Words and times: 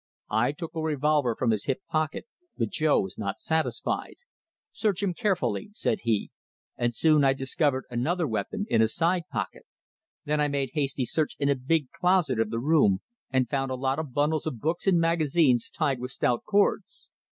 I 0.31 0.51
took 0.51 0.73
a 0.73 0.81
revolver 0.81 1.35
from 1.35 1.51
his 1.51 1.65
hip 1.65 1.81
pocket, 1.87 2.25
but 2.57 2.71
Joe 2.71 2.99
was 3.01 3.19
not 3.19 3.39
satisfied. 3.39 4.15
"Search 4.71 5.03
him 5.03 5.13
carefully," 5.13 5.69
said 5.73 5.99
he, 6.01 6.31
and 6.75 6.91
so 6.91 7.23
I 7.23 7.33
discovered 7.33 7.85
another 7.91 8.25
weapon 8.27 8.65
in 8.67 8.81
a 8.81 8.87
side 8.87 9.27
pocket. 9.31 9.67
Then 10.25 10.41
I 10.41 10.47
made 10.47 10.71
hasty 10.73 11.05
search 11.05 11.35
in 11.37 11.49
a 11.49 11.55
big 11.55 11.91
closet 11.91 12.39
of 12.39 12.49
the 12.49 12.57
room, 12.57 13.01
and 13.29 13.47
found 13.47 13.69
a 13.69 13.75
lot 13.75 13.99
of 13.99 14.11
bundles 14.11 14.47
of 14.47 14.59
books 14.59 14.87
and 14.87 14.99
magazines 14.99 15.69
tied 15.69 15.99
with 15.99 16.09
stout 16.09 16.45
cords. 16.45 17.07